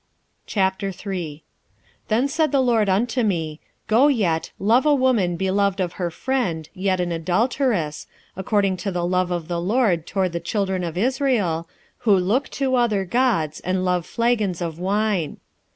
3:1 0.47 1.43
Then 2.07 2.27
said 2.27 2.51
the 2.51 2.59
LORD 2.59 2.89
unto 2.89 3.21
me, 3.21 3.59
Go 3.85 4.07
yet, 4.07 4.49
love 4.57 4.83
a 4.87 4.95
woman 4.95 5.37
beloved 5.37 5.79
of 5.79 5.93
her 6.01 6.09
friend, 6.09 6.67
yet 6.73 6.99
an 6.99 7.11
adulteress, 7.11 8.07
according 8.35 8.77
to 8.77 8.89
the 8.91 9.05
love 9.05 9.29
of 9.29 9.47
the 9.47 9.61
LORD 9.61 10.07
toward 10.07 10.31
the 10.31 10.39
children 10.39 10.83
of 10.83 10.97
Israel, 10.97 11.69
who 11.99 12.17
look 12.17 12.49
to 12.49 12.73
other 12.77 13.05
gods, 13.05 13.59
and 13.59 13.85
love 13.85 14.07
flagons 14.07 14.59
of 14.59 14.79
wine. 14.79 15.37